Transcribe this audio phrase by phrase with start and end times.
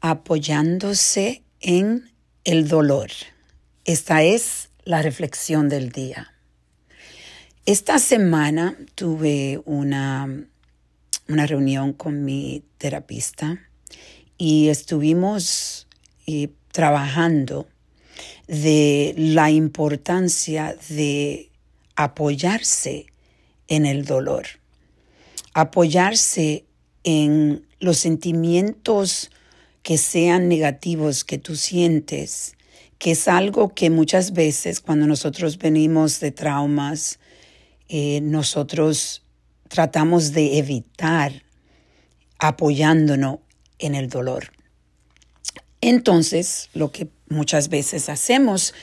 [0.00, 2.10] apoyándose en
[2.44, 3.10] el dolor.
[3.84, 6.32] Esta es la reflexión del día.
[7.66, 10.46] Esta semana tuve una,
[11.28, 13.58] una reunión con mi terapista
[14.38, 15.86] y estuvimos
[16.26, 17.66] eh, trabajando
[18.46, 21.50] de la importancia de
[21.96, 23.06] apoyarse
[23.66, 24.46] en el dolor,
[25.52, 26.64] apoyarse
[27.04, 29.30] en los sentimientos
[29.88, 32.58] que sean negativos que tú sientes,
[32.98, 37.18] que es algo que muchas veces cuando nosotros venimos de traumas,
[37.88, 39.22] eh, nosotros
[39.68, 41.42] tratamos de evitar
[42.38, 43.38] apoyándonos
[43.78, 44.52] en el dolor.
[45.80, 48.74] Entonces, lo que muchas veces hacemos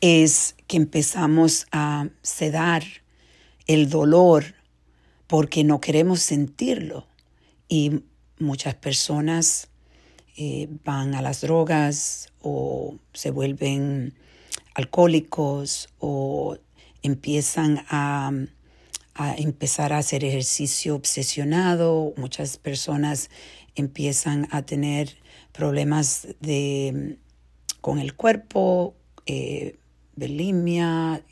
[0.00, 2.82] es que empezamos a sedar
[3.66, 4.54] el dolor
[5.26, 7.06] porque no queremos sentirlo.
[7.68, 8.04] Y
[8.38, 9.68] muchas personas
[10.36, 14.14] eh, van a las drogas o se vuelven
[14.74, 16.58] alcohólicos o
[17.02, 18.30] empiezan a,
[19.38, 22.12] empezar a hacer ejercicio obsesionado.
[22.16, 23.30] Muchas personas
[23.74, 25.16] empiezan a tener
[25.52, 27.16] problemas de,
[27.80, 28.94] con el cuerpo,
[29.24, 29.78] eh,
[30.16, 31.24] bulimia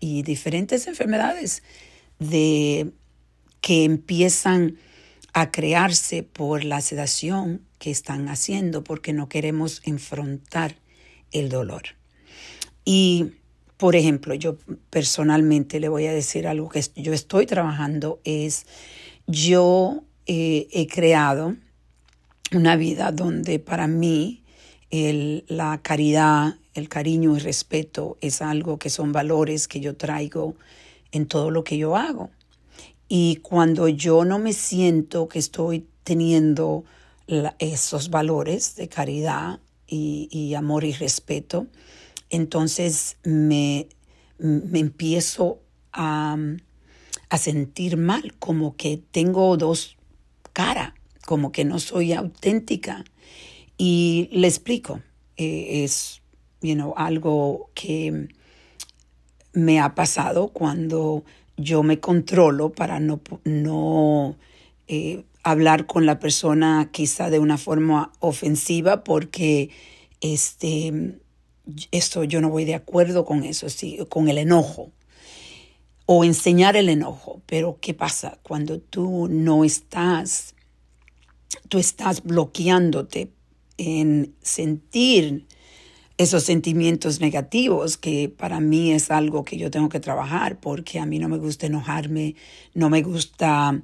[0.00, 1.62] y diferentes enfermedades
[2.18, 2.92] de,
[3.60, 4.78] que empiezan
[5.32, 10.76] a crearse por la sedación que están haciendo porque no queremos enfrentar
[11.32, 11.82] el dolor.
[12.84, 13.32] Y,
[13.76, 14.56] por ejemplo, yo
[14.88, 18.66] personalmente le voy a decir algo que yo estoy trabajando, es
[19.26, 21.56] yo eh, he creado
[22.52, 24.44] una vida donde para mí
[24.92, 30.54] la caridad, el cariño y respeto es algo que son valores que yo traigo
[31.10, 32.30] en todo lo que yo hago.
[33.08, 36.84] Y cuando yo no me siento que estoy teniendo
[37.58, 41.66] esos valores de caridad y, amor y respeto,
[42.30, 43.88] entonces me,
[44.38, 45.60] me empiezo
[45.92, 46.36] a,
[47.28, 49.98] a, sentir mal, como que tengo dos
[50.54, 50.94] caras,
[51.26, 53.04] como que no soy auténtica.
[53.76, 55.02] Y le explico,
[55.36, 56.22] eh, es
[56.62, 58.28] you know, algo que
[59.52, 61.24] me ha pasado cuando
[61.56, 64.36] yo me controlo para no, no
[64.88, 69.70] eh, hablar con la persona quizá de una forma ofensiva porque
[70.20, 71.18] este,
[71.90, 74.92] esto yo no voy de acuerdo con eso, sí, con el enojo
[76.06, 77.42] o enseñar el enojo.
[77.46, 80.54] Pero ¿qué pasa cuando tú no estás,
[81.68, 83.32] tú estás bloqueándote
[83.78, 85.46] en sentir
[86.18, 91.06] esos sentimientos negativos, que para mí es algo que yo tengo que trabajar, porque a
[91.06, 92.36] mí no me gusta enojarme,
[92.74, 93.82] no me gusta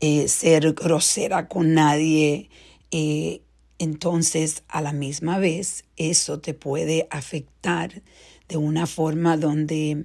[0.00, 2.50] eh, ser grosera con nadie.
[2.90, 3.42] Eh,
[3.78, 8.02] entonces, a la misma vez, eso te puede afectar
[8.48, 10.04] de una forma donde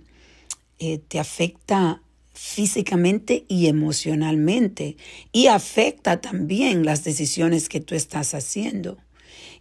[0.80, 2.02] eh, te afecta
[2.34, 4.98] físicamente y emocionalmente
[5.32, 8.98] y afecta también las decisiones que tú estás haciendo.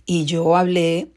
[0.06, 1.08] Y yo hablé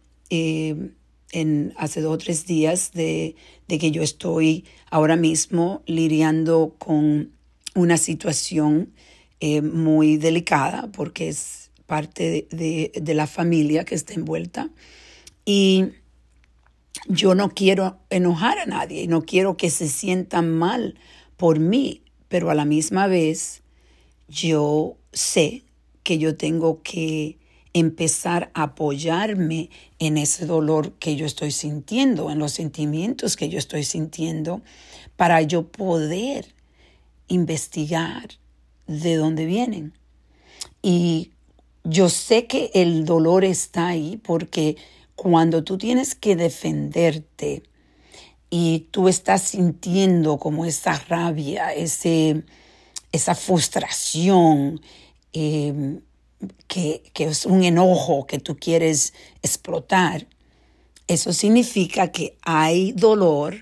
[1.34, 3.36] en, hace dos o tres días de,
[3.68, 7.32] que yo estoy ahora mismo lidiando con
[7.76, 8.94] una situación
[9.40, 14.70] eh, muy delicada porque es parte de, de, la familia que está envuelta.
[15.46, 15.90] Y
[17.08, 20.98] yo no quiero enojar a nadie, no quiero que se sientan mal
[21.38, 23.64] por mí, pero a la misma vez
[24.28, 25.64] yo sé
[26.04, 27.38] que yo tengo que
[27.74, 29.70] empezar a apoyarme
[30.00, 34.62] en ese dolor que yo estoy sintiendo, en los sentimientos que yo estoy sintiendo,
[35.16, 36.53] para yo poder
[37.34, 38.30] investigar
[38.88, 39.94] de dónde vienen.
[40.82, 41.32] Y
[41.84, 44.78] yo sé que el dolor está ahí porque
[45.16, 47.64] cuando tú tienes que defenderte
[48.50, 52.44] y tú estás sintiendo como esa rabia, ese,
[53.12, 54.82] esa frustración,
[55.34, 56.00] eh,
[56.68, 60.28] que, es un enojo que tú quieres explotar,
[61.08, 63.56] eso significa que hay dolor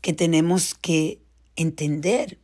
[0.00, 1.20] que tenemos que
[1.56, 2.38] entender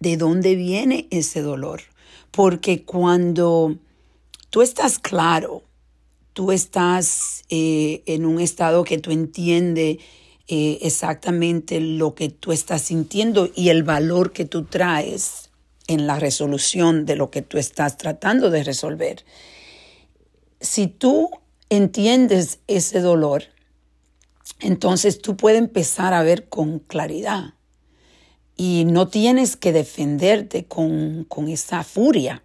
[0.00, 1.82] de dónde viene ese dolor.
[2.30, 3.76] Porque cuando
[4.50, 5.62] tú estás claro,
[6.32, 9.98] tú estás eh, en un estado que tú entiendes
[10.48, 15.50] eh, exactamente lo que tú estás sintiendo y el valor que tú traes
[15.86, 19.24] en la resolución de lo que tú estás tratando de resolver.
[20.60, 21.30] Si tú
[21.68, 23.44] entiendes ese dolor,
[24.60, 27.54] entonces tú puedes empezar a ver con claridad
[28.62, 32.42] y no tienes que defenderte con, esa furia.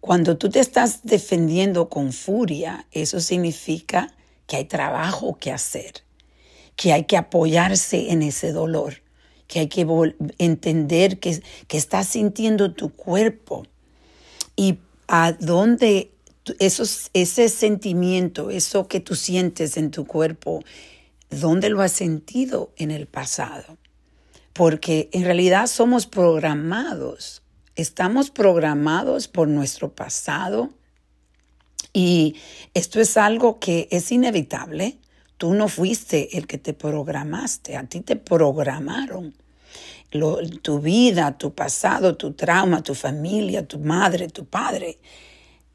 [0.00, 4.12] Cuando tú te estás defendiendo con furia, eso significa
[4.48, 6.02] que hay trabajo que hacer,
[6.74, 8.94] que hay que apoyarse en ese dolor,
[9.46, 9.86] que hay que
[10.38, 13.62] entender que, que estás sintiendo tu cuerpo
[14.56, 16.10] y a dónde
[16.58, 20.64] ese sentimiento, eso que tú sientes en tu cuerpo,
[21.30, 23.78] ¿dónde lo has sentido en el pasado?
[24.56, 27.42] Porque en realidad somos programados,
[27.74, 30.70] estamos programados por nuestro pasado
[31.92, 32.36] y
[32.74, 34.98] esto es algo que es inevitable.
[35.36, 39.34] Tú no fuiste el que te programaste, a ti te programaron.
[40.62, 44.98] tu vida, tu pasado, tu trauma, tu familia, tu madre, tu padre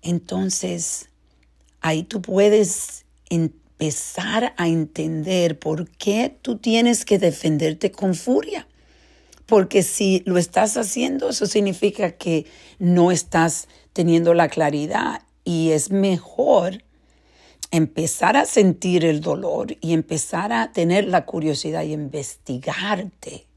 [0.02, 1.10] entonces
[1.80, 8.68] ahí tú puedes empezar a entender por qué tú tienes que defenderte con furia.
[9.46, 12.46] Porque si lo estás haciendo, eso significa que
[12.80, 16.84] no estás teniendo la claridad y es mejor
[17.72, 23.48] empezar a sentir el dolor y empezar a tener la curiosidad y investigarte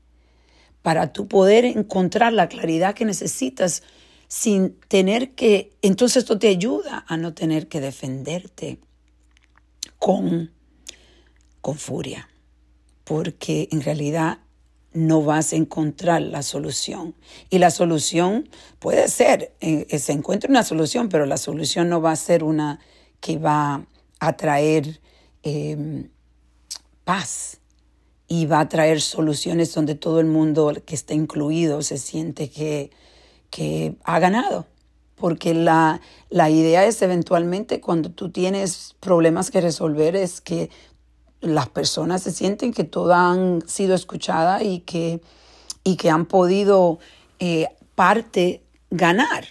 [0.83, 3.83] para tú poder encontrar la claridad que necesitas
[4.29, 8.79] sin tener que, entonces esto te ayuda a no tener que defenderte
[9.99, 10.53] con,
[11.61, 12.29] con furia,
[13.05, 14.39] porque en realidad
[14.95, 17.15] no vas a encontrar la solución.
[17.51, 18.49] Y la solución
[18.79, 22.81] puede ser, eh, se encuentra una solución, pero la solución no va a ser una
[23.21, 23.87] que va
[24.21, 25.01] a traer
[25.43, 26.09] em,
[27.05, 27.61] paz
[28.29, 32.91] y va a traer soluciones donde todo el mundo que está incluido se siente que
[33.55, 34.67] que ha ganado.
[35.15, 40.71] Porque la, la idea es eventualmente cuando tú tienes problemas que resolver es que
[41.45, 45.21] las personas se sienten que todas han sido escuchadas y que,
[45.83, 46.99] y que han podido
[47.39, 49.45] eh, parte ganar.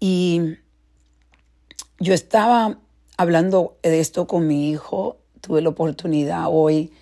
[0.00, 0.56] Y
[2.00, 2.78] yo estaba
[3.16, 6.92] hablando de esto con mi hijo, tuve la oportunidad hoy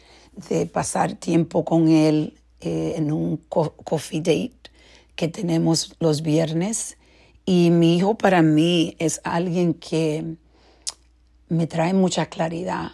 [0.49, 4.71] de pasar tiempo con él eh, en un coffee date
[5.15, 6.97] que tenemos los viernes.
[7.45, 10.37] Y mi hijo para mí es alguien que
[11.49, 12.93] me trae mucha claridad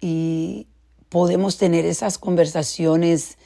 [0.00, 0.66] y
[1.08, 3.38] podemos tener esas conversaciones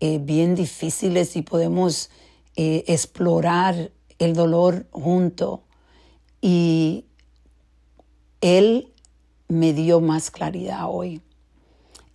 [0.00, 2.10] eh, bien difíciles y podemos
[2.56, 5.62] eh, explorar el dolor junto.
[6.40, 7.04] Y
[8.40, 8.92] él
[9.48, 11.22] me dio más claridad hoy.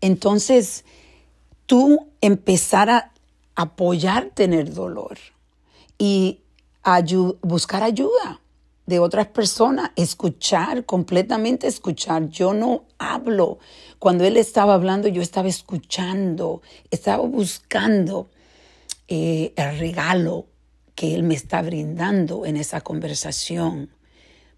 [0.02, 0.86] Entonces,
[1.66, 3.12] tú empezar a
[3.56, 5.18] apoyarte en el dolor
[5.98, 6.42] y
[7.42, 8.42] buscar ayuda
[8.86, 12.30] de otras personas, escuchar, completamente escuchar.
[12.30, 13.60] Yo no hablo.
[14.00, 18.30] Cuando él estaba hablando, yo estaba escuchando, estaba buscando
[19.08, 20.48] eh, el regalo
[20.96, 23.90] que él me está brindando en esa conversación,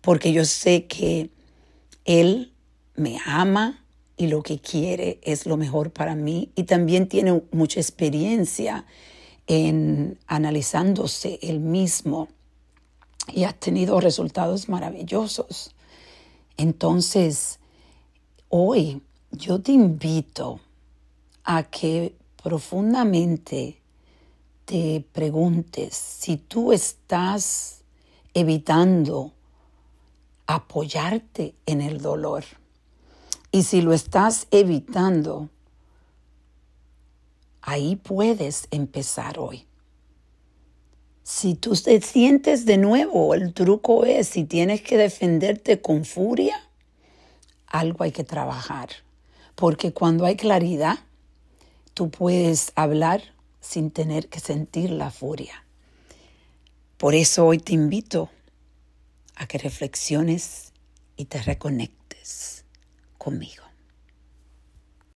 [0.02, 1.30] porque yo sé que
[2.06, 2.54] él
[2.96, 3.86] me ama
[4.18, 8.86] y lo que quiere es lo mejor para mí y también tiene mucha experiencia
[9.48, 12.30] en analizándose él mismo
[13.32, 15.72] y ha tenido resultados maravillosos.
[16.58, 17.60] Entonces,
[18.50, 20.60] hoy yo te invito
[21.44, 23.82] a que profundamente
[24.66, 27.84] te preguntes si tú estás
[28.34, 29.32] evitando
[30.48, 32.44] apoyarte en el dolor.
[33.52, 35.50] Y si lo estás evitando,
[37.66, 39.66] Ahí puedes empezar hoy.
[41.24, 46.56] Si tú te sientes de nuevo, el truco es, si tienes que defenderte con furia,
[47.68, 48.90] algo hay que trabajar.
[49.56, 51.00] Porque cuando hay claridad,
[51.94, 53.24] tú puedes hablar
[53.62, 55.64] sin tener que sentir la furia.
[56.98, 58.30] Por eso hoy te invito
[59.36, 60.74] a que reflexiones
[61.16, 62.66] y te reconectes
[63.18, 63.64] conmigo.